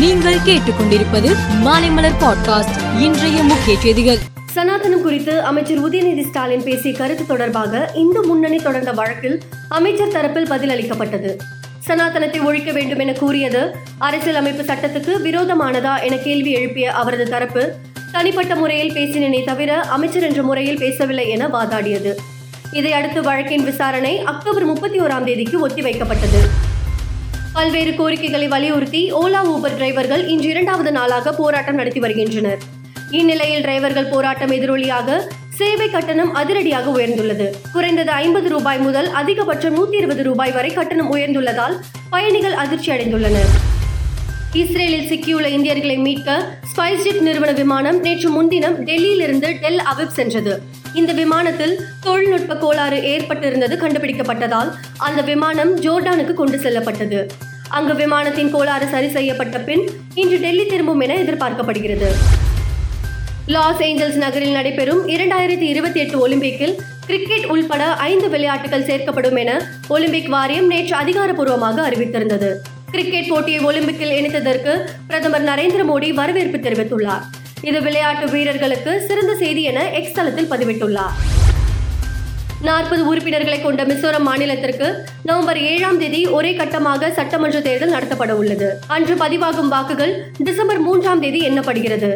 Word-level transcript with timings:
நீங்கள் 0.00 0.34
கேட்டுக்கொண்டிருப்பது 0.34 1.36
மாலைமலர் 1.64 2.14
பாட்காஸ்ட். 2.20 3.00
இன்றைய 3.00 3.42
முக்கிய 3.42 3.80
செய்திகள். 3.80 4.18
சனாதனம் 4.54 5.02
குறித்து 5.02 5.42
அமைச்சர் 5.42 5.90
உதயநிதி 5.90 6.28
ஸ்டாலின் 6.28 6.62
பேசிய 6.62 6.94
கருத்து 6.94 7.26
தொடர்பாக 7.26 7.90
இந்து 7.94 8.26
முன்னணி 8.26 8.56
தொடர்ந்த 8.56 8.92
வழக்கில் 8.92 9.40
அமைச்சர் 9.68 10.08
தரப்பில் 10.08 10.46
பதில் 10.46 10.70
அளிக்கப்பட்டது 10.70 11.36
சனாதனத்தை 11.78 12.40
ஒழிக்க 12.40 12.72
வேண்டும் 12.72 12.98
என 12.98 13.12
கூறியது 13.12 13.76
அரசியல் 13.98 14.34
அமைப்பு 14.34 14.62
சட்டத்துக்கு 14.62 15.12
விரோதமானதா 15.22 16.02
என 16.02 16.16
கேள்வி 16.16 16.50
எழுப்பிய 16.50 16.92
அவரது 16.92 17.30
தரப்பு 17.30 17.72
தனிப்பட்ட 18.12 18.54
முறையில் 18.54 18.94
பேசினேனே 18.94 19.44
தவிர 19.44 19.80
அமைச்சர் 19.80 20.22
என்ற 20.22 20.42
முறையில் 20.42 20.78
பேசவில்லை 20.78 21.28
என 21.28 21.46
வாதாடியது. 21.46 22.14
இதையடுத்து 22.72 23.22
வழக்கின் 23.22 23.64
விசாரணை 23.64 24.18
அக்டோபர் 24.18 24.64
முப்பத்தி 24.64 25.00
ஓராம் 25.00 25.24
தேதிக்கு 25.24 25.68
ஒத்திவைக்கப்பட்டது. 25.68 26.42
பல்வேறு 27.54 27.94
கோரிக்கைகளை 27.94 28.48
வலியுறுத்தி 28.48 29.12
ஓலா 29.12 29.40
ஊபர் 29.52 29.74
டிரைவர்கள் 29.78 30.26
இன்று 30.26 30.48
இரண்டாவது 30.48 30.92
நாளாக 30.92 31.32
போராட்டம் 31.32 31.74
நடத்தி 31.74 32.00
வருகின்றனர். 32.00 32.58
இந்நிலையில் 33.10 33.64
டிரைவர்கள் 33.64 34.10
போராட்டம் 34.10 34.50
எதிரொலியாக 34.50 35.18
சேவை 35.48 35.90
கட்டணம் 35.90 36.34
அதிரடியாக 36.34 36.90
உயர்ந்துள்ளது. 36.98 37.46
குறைந்தது 37.72 38.10
ஐம்பது 38.10 38.48
ரூபாய் 38.48 38.78
முதல் 38.78 39.08
அதிகபட்சம் 39.08 39.76
நூத்தி 39.78 39.94
இருபது 39.94 40.22
ரூபாய் 40.22 40.52
வரை 40.52 40.70
கட்டணம் 40.70 41.12
உயர்ந்துள்ளதால் 41.14 41.76
பயணிகள் 42.10 42.52
அதிர்ச்சி 42.52 42.90
அடைந்துள்ளனர். 42.92 43.52
இஸ்ரேலில் 44.52 45.08
சிக்கியுள்ள 45.10 45.46
இந்தியர்களை 45.46 45.96
மீட்க 45.96 46.46
ஸ்பைஸ்ஜெட் 46.72 47.20
நிறுவன 47.20 47.52
விமானம் 47.52 48.00
நேற்று 48.00 48.30
முன்தினம் 48.30 48.86
டெல்லியிலிருந்து 48.86 49.58
டெல் 49.60 49.82
அவிப் 49.92 50.16
சென்றது. 50.18 50.62
இந்த 50.92 51.12
விமானத்தில் 51.12 51.74
தொழில்நுட்ப 52.00 52.56
கோளாறு 52.56 52.96
ஏற்பட்டிருந்தது 52.96 53.74
கண்டுபிடிக்கப்பட்டதால் 53.82 54.70
அந்த 54.96 55.22
விமானம் 55.22 55.78
ஜோர்டானுக்கு 55.80 56.34
கொண்டு 56.34 56.58
செல்லப்பட்டது. 56.58 57.20
அங்கு 57.76 57.94
விமானத்தின் 57.94 58.50
கோளாறு 58.50 58.86
சரி 58.86 59.08
செய்யப்பட்ட 59.10 59.58
பின் 59.58 59.90
இன்று 60.14 60.38
டெல்லி 60.38 60.66
திரும்பும் 60.66 61.00
என 61.00 61.14
எதிர்பார்க்கப்படுகிறது. 61.14 62.08
லாஸ் 63.46 63.80
ஏஞ்சல்ஸ் 63.80 64.16
நகரில் 64.16 64.52
நடைபெறும் 64.52 65.08
இரண்டாயிரத்தி 65.08 65.66
இருபத்தி 65.72 66.00
எட்டு 66.00 66.28
ஒலிம்பிக்கில் 66.28 66.74
கிரிக்கெட் 67.06 67.46
உள்பட 67.46 67.84
ஐந்து 67.94 68.28
விளையாட்டுகள் 68.28 68.84
சேர்க்கப்படும் 68.84 69.38
என 69.38 69.68
ஒலிம்பிக் 69.88 70.28
வாரியம் 70.28 70.66
நேற்று 70.66 70.96
அதிகாரப்பூர்வமாக 70.96 71.90
அறிவித்திருந்தது. 71.90 72.50
கிரிக்கெட் 72.90 73.28
போட்டியை 73.28 73.60
ஒலிம்பிக்கில் 73.64 74.16
இணைத்ததற்கு 74.20 74.74
பிரதமர் 75.06 75.44
நரேந்திர 75.44 75.84
மோடி 75.92 76.10
வரவேற்பு 76.10 76.58
தெரிவித்துள்ளார். 76.58 77.26
இது 77.62 77.82
விளையாட்டு 77.82 78.28
வீரர்களுக்கு 78.30 79.04
சிறந்த 79.08 79.34
செய்தி 79.34 79.62
என 79.62 79.90
எக்ஸ் 79.90 80.12
தளத்தில் 80.12 80.50
பதிவிட்டுள்ளார். 80.50 81.16
நாற்பது 82.62 83.06
உறுப்பினர்களை 83.06 83.62
கொண்ட 83.62 83.84
மிசோரம் 83.84 84.26
மாநிலத்திற்கு 84.28 84.86
நவம்பர் 85.22 85.58
ஏழாம் 85.60 85.98
தேதி 85.98 86.26
ஒரே 86.26 86.56
கட்டமாக 86.56 87.12
சட்டமன்ற 87.12 87.60
தேர்தல் 87.60 87.92
நடத்தப்பட 87.92 88.30
உள்ளது. 88.30 88.68
அன்று 88.86 89.14
பதிவாகும் 89.14 89.68
வாக்குகள் 89.68 90.12
டிசம்பர் 90.38 90.80
மூன்றாம் 90.80 91.20
தேதி 91.20 91.40
எண்ணப்படுகிறது. 91.48 92.10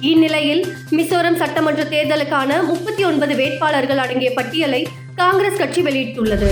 இந்நிலையில் 0.00 0.64
மிசோரம் 0.90 1.36
சட்டமன்ற 1.36 1.84
தேர்தலுக்கான 1.84 2.64
முப்பத்தி 2.64 3.04
ஒன்பது 3.04 3.34
வேட்பாளர்கள் 3.34 3.98
அடங்கிய 3.98 4.32
பட்டியலை 4.34 4.86
காங்கிரஸ் 5.14 5.58
கட்சி 5.58 5.82
வெளியிட்டுள்ளது. 5.82 6.50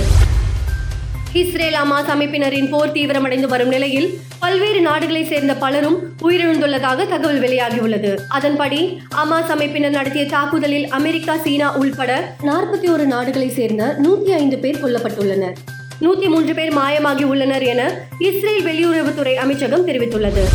இஸ்ரேல் 1.40 1.76
அமாஸ் 1.82 2.10
அமைப்பினரின் 2.14 2.68
போர் 2.72 2.92
தீவிரமடைந்து 2.92 3.46
வரும் 3.52 3.68
நிலையில் 3.68 4.06
பல்வேறு 4.42 4.80
நாடுகளைச் 4.80 5.30
சேர்ந்த 5.30 5.54
பலரும் 5.62 5.96
உயிரிழந்துள்ளதாக 6.22 7.06
தகவல் 7.12 7.40
வெளியாகியுள்ளது. 7.44 8.10
அதன்படி 8.28 8.80
அமாஸ் 9.22 9.50
அமைப்பினர் 9.54 9.94
நடத்திய 9.96 10.26
தாக்குதலில் 10.26 10.86
அமெரிக்கா 10.98 11.36
சீனா 11.36 11.68
உள்பட 11.80 12.36
நாற்பத்தி 12.48 12.90
ஒரு 12.92 13.06
நாடுகளைச் 13.06 13.56
சேர்ந்த 13.56 13.96
நூத்தி 14.04 14.30
ஐந்து 14.40 14.58
பேர் 14.58 14.80
கொல்லப்பட்டுள்ளனர். 14.84 15.56
நூத்தி 16.04 16.28
மூன்று 16.34 16.54
பேர் 16.54 16.72
மாயமாகி 16.78 17.26
உள்ளனர் 17.32 17.66
என 17.72 17.82
இஸ்ரேல் 18.28 18.64
வெளியுறவுத்துறை 18.68 19.34
அமைச்சகம் 19.34 19.86
தெரிவித்துள்ளது. 19.88 20.46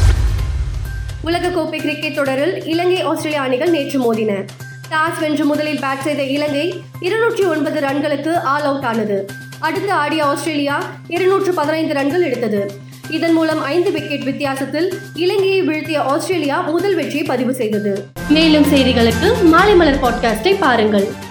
உலகக்கோப்பை 1.27 1.81
கிரிக்கெட் 1.86 2.17
தொடரில் 2.21 2.66
இலங்கை 2.66 3.02
ஆஸ்திரேலிய 3.02 3.41
அணிகள் 3.41 3.69
நேற்று 3.69 3.99
மோதின. 4.05 4.31
டாஸ் 4.93 5.19
வென்று 5.19 5.45
முதலில் 5.45 5.83
பேட் 5.83 6.08
செய்த 6.08 6.23
இலங்கை 6.38 6.66
இருநூற்றி 6.99 7.43
ஒன்பது 7.43 7.80
ரன்களுக்கு 7.89 8.33
ஆல் 8.54 8.67
அவுட் 8.71 8.89
ஆனது. 8.93 9.20
அடுத்து 9.59 9.92
ஆடிய 9.92 10.25
ஆஸ்திரேலியா 10.25 10.83
இருநூற்று 11.08 11.53
பதினைந்து 11.53 11.93
ரன்கள் 11.93 12.21
எடுத்தது. 12.21 12.71
இதன் 13.09 13.33
மூலம் 13.33 13.61
ஐந்து 13.64 13.92
விக்கெட் 13.92 14.23
வித்தியாசத்தில் 14.23 14.93
இலங்கையை 15.14 15.61
வீழ்த்திய 15.61 16.02
ஆஸ்திரேலியா 16.02 16.61
முதல் 16.61 16.95
வெற்றியை 16.95 17.23
பதிவு 17.23 17.53
செய்தது. 17.53 18.05
மேலும் 18.30 18.64
செய்திகளுக்கு 18.64 19.43
மாலை 19.43 19.75
மலர் 19.75 20.02
பாட்காஸ்டை 20.02 20.55
பாருங்கள். 20.59 21.27